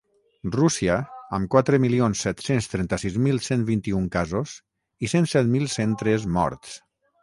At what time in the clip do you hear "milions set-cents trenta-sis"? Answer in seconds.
1.83-3.21